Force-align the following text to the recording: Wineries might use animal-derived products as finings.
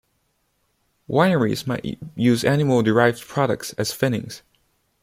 Wineries 1.07 1.67
might 1.67 2.01
use 2.15 2.43
animal-derived 2.43 3.27
products 3.27 3.73
as 3.73 3.93
finings. 3.93 4.41